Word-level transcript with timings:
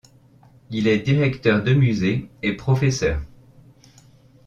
Il 0.71 0.87
est 0.87 0.97
directeur 0.97 1.61
de 1.63 1.73
musée 1.75 2.27
et 2.41 2.53
professeur. 2.55 3.21